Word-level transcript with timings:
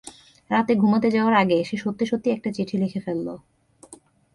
রাতে 0.49 0.73
ঘুমুতে 0.75 1.09
যাওয়ার 1.11 1.35
আগে 1.35 1.57
সে 1.63 1.75
সত্যি 1.77 2.05
সত্যি 2.05 2.29
একটা 2.31 2.49
চিঠি 2.51 2.75
লিখে 2.77 2.99
ফেলল। 2.99 3.27